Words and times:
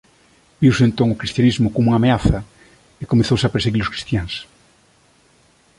Viuse 0.61 0.83
entón 0.87 1.07
o 1.13 1.19
cristianismo 1.21 1.67
como 1.75 1.85
unha 1.89 1.99
ameaza 2.01 2.39
e 3.01 3.03
comezouse 3.11 3.45
a 3.47 3.53
perseguir 3.53 3.81
os 3.83 3.91
cristiáns. 3.93 4.33